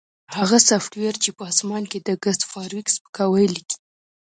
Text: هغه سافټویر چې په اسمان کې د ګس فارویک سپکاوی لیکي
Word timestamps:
هغه 0.35 0.57
سافټویر 0.69 1.15
چې 1.23 1.29
په 1.37 1.43
اسمان 1.51 1.83
کې 1.91 1.99
د 2.01 2.09
ګس 2.23 2.39
فارویک 2.51 2.87
سپکاوی 2.95 3.45
لیکي 3.55 3.77